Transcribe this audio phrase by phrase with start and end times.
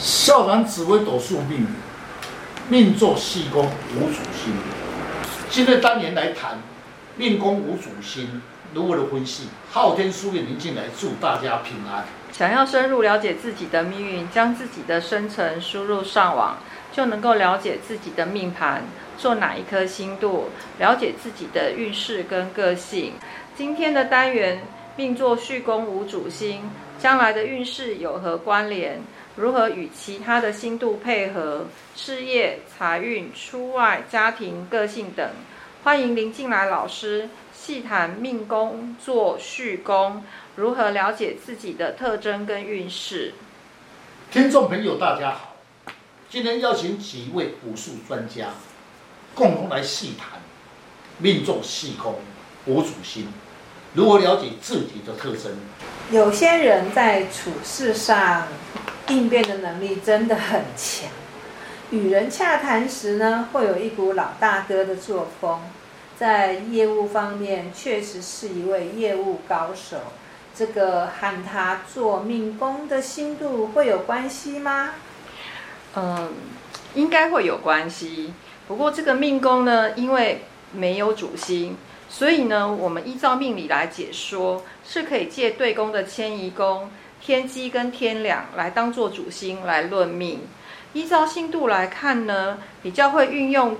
[0.00, 1.66] 校长紫微斗数命，
[2.68, 3.66] 命坐四宫
[3.96, 4.52] 无主星。
[5.50, 6.56] 今天单元来谈
[7.16, 8.40] 命宫无主星
[8.72, 9.48] 如何的分析。
[9.72, 12.04] 昊天书院林进来祝大家平安。
[12.30, 16.58] 想要深入了解自己的命运，将自己的生辰输入上网，
[16.92, 18.84] 就能够了解自己的命盘，
[19.16, 23.14] 做哪一颗星度，了解自己的运势跟个性。
[23.56, 24.60] 今天的单元
[24.94, 26.70] 命坐戌宫无主星，
[27.00, 29.00] 将来的运势有何关联？
[29.38, 31.64] 如何与其他的星度配合？
[31.94, 35.30] 事业、财运、出外、家庭、个性等，
[35.84, 40.24] 欢迎林进来老师细谈命宫坐戌宫，
[40.56, 43.32] 如何了解自己的特征跟运势。
[44.32, 45.54] 听众朋友，大家好，
[46.28, 48.48] 今天邀请几位武术专家，
[49.36, 50.40] 共同来细谈
[51.18, 52.16] 命坐戌宫
[52.66, 53.28] 无主星，
[53.94, 55.52] 如何了解自己的特征。
[56.10, 58.48] 有些人在处事上。
[59.08, 61.08] 应变的能力真的很强，
[61.90, 65.60] 与人洽谈时呢，会有一股老大哥的作风，
[66.18, 69.96] 在业务方面确实是一位业务高手。
[70.54, 74.90] 这个和他做命宫的星度会有关系吗？
[75.94, 76.32] 嗯，
[76.94, 78.34] 应该会有关系。
[78.66, 80.42] 不过这个命宫呢，因为
[80.72, 81.76] 没有主星，
[82.10, 86.90] 所以呢，我们依照命理来解说，是可以借对宫的迁移宫。
[87.20, 90.40] 天机跟天梁来当做主星来论命，
[90.92, 93.76] 依照星度来看呢，比较会运用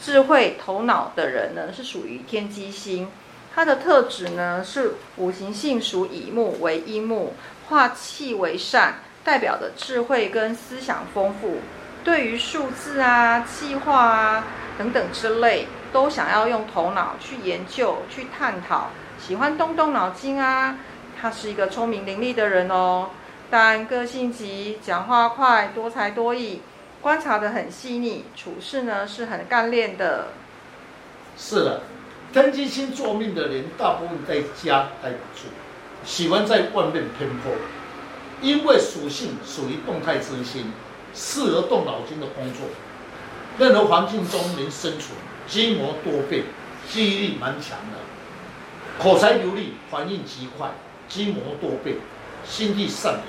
[0.00, 3.08] 智慧头脑的人呢，是属于天机星。
[3.54, 7.34] 它的特质呢是五行性属乙木为阴木，
[7.68, 11.56] 化气为善，代表的智慧跟思想丰富。
[12.04, 14.44] 对于数字啊、计划啊
[14.78, 20.78] 等等之类，都想要用头脑去研究、去探讨，喜欢动动脑筋啊。
[21.20, 23.10] 他是一个聪明伶俐的人哦，
[23.50, 26.60] 但个性急，讲话快，多才多艺，
[27.00, 30.28] 观察得很细腻，处事呢是很干练的。
[31.36, 31.82] 是的，
[32.32, 35.48] 天机星做命的人，大部分在家待不住，
[36.04, 37.52] 喜欢在外面奔波，
[38.40, 40.72] 因为属性属于动态之星，
[41.14, 42.66] 适合动脑筋的工作，
[43.58, 45.10] 任何环境中能生存，
[45.48, 46.44] 机谋多变，
[46.88, 50.70] 记忆力蛮强的，口才流利，反应极快。
[51.08, 51.96] 机谋多变，
[52.46, 53.24] 心地善良，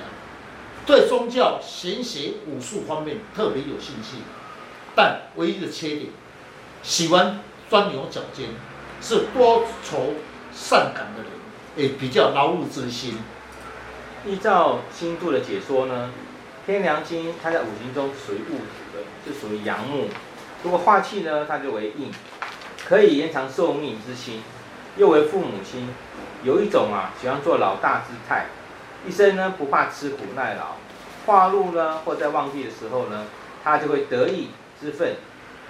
[0.85, 4.17] 对宗教、玄学、武术方面特别有兴趣，
[4.95, 6.07] 但唯一的缺点，
[6.83, 8.49] 喜欢钻牛角尖，
[9.01, 10.13] 是多愁
[10.53, 11.31] 善感的人，
[11.75, 13.17] 也比较劳碌之心。
[14.25, 16.11] 依照星度的解说呢，
[16.65, 20.09] 天梁星它在五行中属于戊土的，是属于阳木。
[20.61, 22.11] 如果化气呢，它就为印，
[22.85, 24.41] 可以延长寿命之星，
[24.99, 25.89] 又为父母亲。
[26.43, 28.45] 有一种啊，喜欢做老大姿态，
[29.05, 30.75] 一生呢不怕吃苦耐劳，
[31.25, 33.25] 化禄呢或在旺地的时候呢，
[33.63, 34.49] 他就会得意
[34.79, 35.15] 之愤。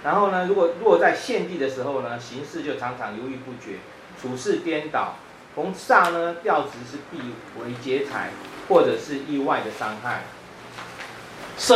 [0.04, 3.78] 然后呢，如果落在陷地的时候呢，行事就常常犹豫不决，
[4.20, 5.16] 处事颠倒。
[5.56, 7.18] 逢煞呢，调职是必
[7.60, 8.30] 为劫财，
[8.68, 10.22] 或者是意外的伤害。
[11.58, 11.74] 是，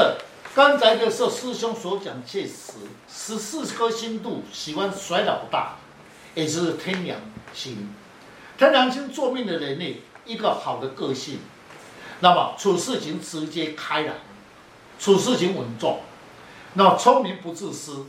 [0.55, 2.75] 刚才的时候师兄所讲确实，
[3.09, 5.73] 十四颗星度喜欢甩老大，
[6.35, 7.19] 也就是天梁
[7.53, 7.89] 星。
[8.57, 11.39] 天梁星坐命的人呢，一个好的个性，
[12.21, 14.15] 那么处事情直接开朗，
[14.99, 16.01] 处事情稳重，
[16.75, 18.07] 那聪明不自私，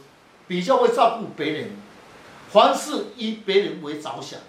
[0.48, 1.72] 比较会照顾别人，
[2.52, 4.40] 凡事以别人为着想，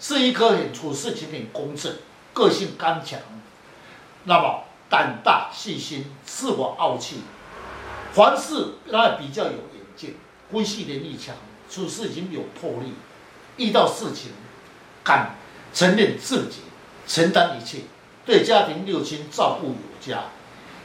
[0.00, 1.94] 是一颗很处事情很公正，
[2.32, 3.20] 个性刚强，
[4.24, 7.22] 那么胆大细心，自我傲气，
[8.12, 10.14] 凡事那比较有远见，
[10.50, 11.34] 分析能力强，
[11.70, 12.94] 处事已经有魄力，
[13.56, 14.32] 遇到事情。
[15.04, 15.36] 敢
[15.72, 16.58] 承认自己
[17.06, 17.78] 承担一切，
[18.26, 20.24] 对家庭六亲照顾有加，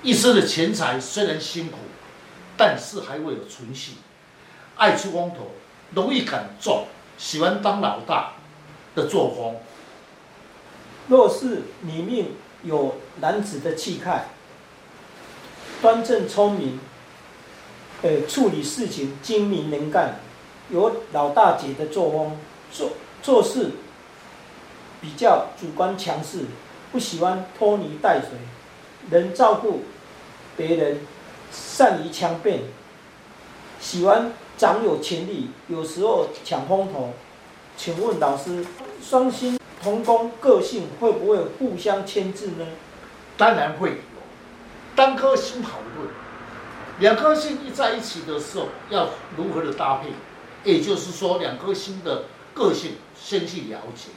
[0.02, 1.78] 一生的钱财虽然辛苦，
[2.56, 3.96] 但是还会有存续，
[4.78, 5.52] 爱出风头，
[5.94, 8.36] 容易感重，喜欢当老大
[8.96, 9.58] 的作风。
[11.10, 12.32] 若是你命
[12.64, 14.28] 有男子的气概，
[15.82, 16.80] 端正聪明，
[18.04, 20.20] 呃，处理事情精明能干，
[20.70, 22.38] 有老大姐的作风，
[22.72, 22.90] 做
[23.22, 23.72] 做事。
[25.02, 26.46] 比较主观强势，
[26.90, 28.30] 不喜欢拖泥带水，
[29.10, 29.82] 能照顾
[30.56, 31.02] 别人，
[31.52, 32.62] 善于强辩，
[33.82, 37.12] 喜欢掌有权力，有时候抢风头。
[37.76, 38.66] 请问老师，
[39.02, 42.66] 双星同宫，个性会不会互相牵制呢？
[43.36, 43.96] 当然会有，
[44.96, 46.08] 单颗星好论，
[47.00, 50.08] 两颗星一在一起的时候，要如何的搭配？
[50.64, 52.24] 也就是说，两颗星的
[52.54, 54.10] 个性先去了解。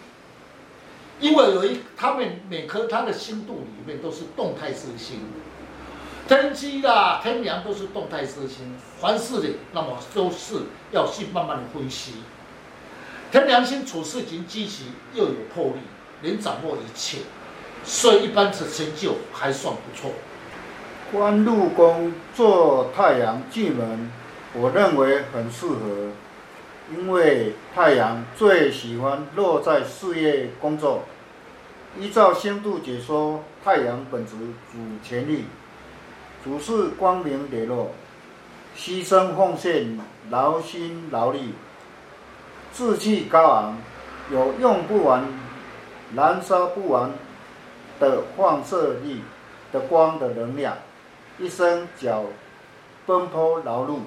[1.18, 5.20] 因为有一，他们每颗他的星度里面都是动态之星，
[6.28, 10.56] 天机啦、天梁都是动态之星，凡事的那么都是
[10.92, 12.12] 要去慢慢的分析。
[13.32, 14.84] 天梁星处事情积极
[15.14, 15.80] 又有魄力，
[16.20, 17.18] 能掌握一切，
[17.82, 20.12] 所以一般的成就还算不错。
[21.10, 24.10] 官禄宫做太阳巨门，
[24.52, 26.10] 我认为很适合，
[26.94, 31.02] 因为太阳最喜欢落在事业工作。
[31.98, 34.36] 依照星度解说，太阳本质
[34.70, 35.44] 主权力，
[36.44, 37.90] 主事光明磊落，
[38.76, 39.98] 牺牲奉献，
[40.30, 41.54] 劳心劳力，
[42.72, 43.78] 志气高昂，
[44.30, 45.24] 有用不完、
[46.14, 47.10] 燃烧不完
[47.98, 49.22] 的放射力
[49.72, 50.76] 的光的能量。
[51.38, 52.24] 一生脚
[53.06, 54.00] 奔波劳碌，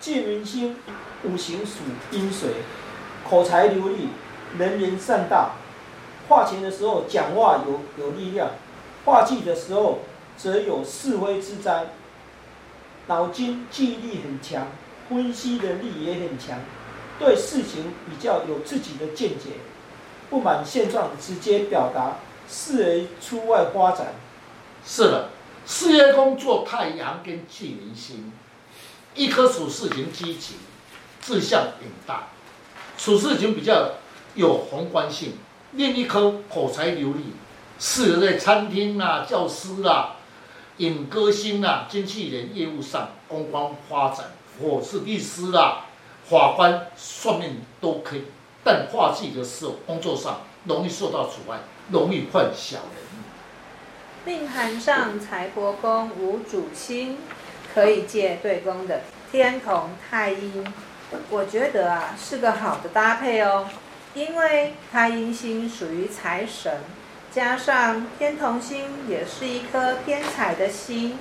[0.00, 0.76] 巨门星
[1.24, 1.80] 五行属
[2.10, 2.48] 阴水，
[3.28, 4.08] 口才流利，
[4.56, 5.52] 能言善道。
[6.28, 8.50] 化钱的时候讲话有有力量，
[9.04, 9.98] 化忌的时候
[10.36, 11.88] 则有是非之灾。
[13.08, 14.68] 脑筋记忆力很强，
[15.08, 16.58] 分析能力也很强，
[17.18, 19.50] 对事情比较有自己的见解，
[20.30, 22.16] 不满现状直接表达，
[22.48, 24.14] 适合出外发展。
[24.84, 25.28] 是的。
[25.66, 28.32] 事业工作太阳跟巨门星，
[29.14, 30.54] 一颗处事情积极，
[31.20, 32.28] 志向远大，
[32.96, 33.90] 处事情比较
[34.34, 35.30] 有宏观性；
[35.72, 37.32] 另一颗口才流利，
[37.78, 40.16] 适合在餐厅、啊、教师、啊、
[40.76, 44.26] 演歌星啦、经纪人业务上公关发展，
[44.60, 45.86] 或是律师、啊、
[46.24, 48.24] 法官、算命都可以。
[48.62, 51.58] 但化忌的时候，工作上容易受到阻碍，
[51.90, 53.10] 容易犯小人。
[54.26, 57.16] 命盘上财帛宫无主星，
[57.74, 60.64] 可以借对宫的天同太阴，
[61.30, 63.68] 我觉得啊是个好的搭配哦，
[64.14, 66.80] 因为太阴星属于财神，
[67.32, 71.18] 加上天同星也是一颗偏财的星，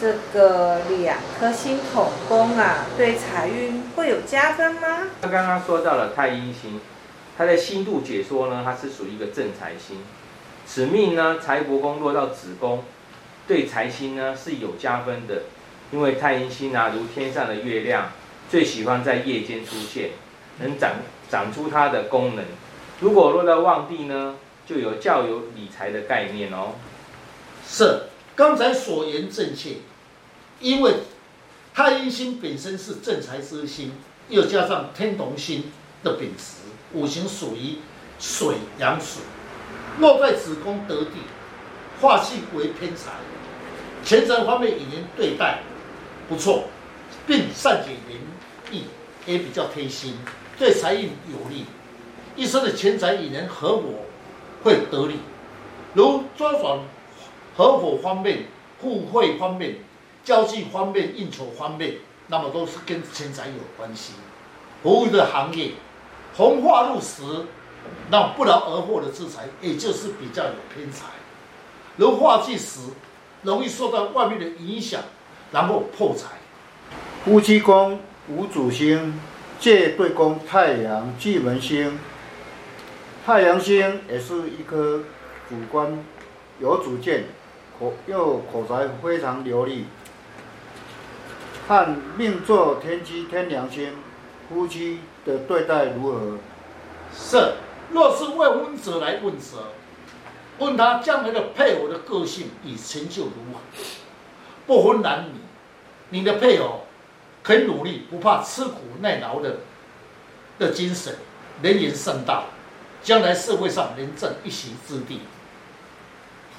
[0.00, 5.06] 这个两颗星同宫啊，对财运会有加分吗？
[5.22, 6.80] 他刚刚说到了太阴星，
[7.38, 9.98] 他在星度解说呢，它是属于一个正财星。
[10.66, 12.84] 此命呢，财帛宫落到子宫，
[13.46, 15.42] 对财星呢是有加分的，
[15.92, 18.10] 因为太阴星啊，如天上的月亮，
[18.48, 20.10] 最喜欢在夜间出现，
[20.60, 20.92] 能长
[21.28, 22.44] 长出它的功能。
[23.00, 26.74] 如果落到旺地呢，就有较有理财的概念哦。
[27.66, 28.02] 是，
[28.36, 29.76] 刚才所言正确，
[30.60, 30.94] 因为
[31.74, 33.92] 太阴星本身是正财之星，
[34.28, 35.72] 又加上天同星
[36.04, 37.78] 的秉持，五行属于
[38.18, 39.22] 水阳水。
[39.98, 41.12] 落在子宫得地，
[42.00, 43.10] 化气为偏财，
[44.04, 45.58] 钱财方面与人对待
[46.30, 46.62] 不错，
[47.26, 48.20] 并善解人
[48.70, 48.84] 意，
[49.26, 50.16] 也比较贴心，
[50.56, 51.66] 对财运有利。
[52.36, 53.82] 一生的钱财与人合伙
[54.62, 55.16] 会得利，
[55.92, 56.78] 如专转
[57.56, 58.44] 合伙方面、
[58.80, 59.78] 互惠方面、
[60.22, 61.96] 交际方面、应酬方面，
[62.28, 64.12] 那么都是跟钱财有关系。
[64.84, 65.72] 服务的行业，
[66.36, 67.22] 红化入时。
[68.10, 71.06] 那不劳而获的资财，也就是比较有偏财。
[71.96, 72.80] 如化忌时，
[73.42, 75.02] 容易受到外面的影响，
[75.52, 76.28] 然后破财。
[77.24, 79.20] 夫妻宫无主星，
[79.58, 81.98] 借对宫太阳巨门星。
[83.26, 85.00] 太阳星也是一颗
[85.48, 86.02] 主观、
[86.58, 87.24] 有主见、
[87.78, 89.86] 口又口才非常流利。
[91.68, 93.92] 看命坐天机天梁星，
[94.48, 96.38] 夫妻的对待如何？
[97.12, 97.54] 是。
[97.92, 99.72] 若是问婚者来问者，
[100.60, 103.58] 问他将来的配偶的个性与成就如何，
[104.64, 105.39] 不分男女，
[106.10, 106.82] 你的配偶
[107.42, 109.56] 肯努力，不怕吃苦耐劳的
[110.58, 111.16] 的精神，
[111.62, 112.44] 能言善道，
[113.02, 115.20] 将来社会上能占一席之地。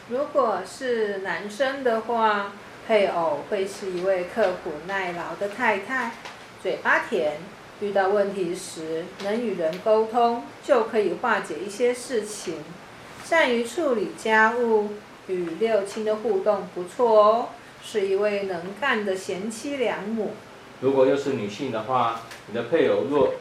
[0.10, 2.54] 如果是男生的话，
[2.88, 6.12] 配偶会是一位刻苦耐劳的太太，
[6.62, 7.38] 嘴巴甜。
[7.80, 12.64] 遇到问题时，能与人沟通，就可以化解一些事情。
[13.24, 14.90] 善于处理家务，
[15.28, 17.50] 与六亲的互动不错哦，
[17.84, 20.34] 是一位能干的贤妻良母。
[20.82, 23.34] 如果又是女性的话，你的配偶若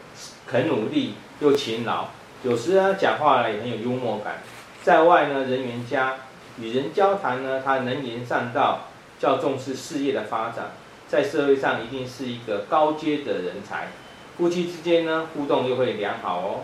[0.47, 2.09] 肯努力又勤劳，
[2.43, 4.43] 有时呢讲话呢也很有幽默感，
[4.83, 6.17] 在外呢人缘佳，
[6.59, 10.73] 与人交谈呢他能言善道，较重视事业的发展，
[11.09, 13.89] 在社会上一定是一个高阶的人才。
[14.37, 16.61] 夫妻之间呢，互动又会良好哦。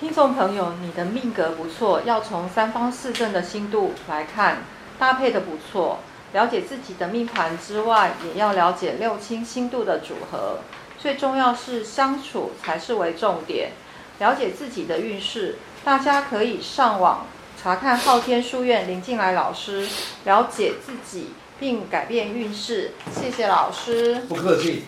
[0.00, 4.62] 听众朋友，你的命格不错，要从三方四正的星度来看，
[4.98, 5.98] 搭配的不错。
[6.32, 10.58] 了解自己的命盘之外，也要了解六亲星度的组合。
[10.98, 13.72] 最重要是相处才是为重点。
[14.18, 17.26] 了解自己的运势，大家可以上网
[17.62, 19.86] 查看昊天书院林静来老师，
[20.24, 21.28] 了解自己
[21.60, 22.92] 并改变运势。
[23.12, 24.16] 谢谢老师。
[24.28, 24.84] 不客气。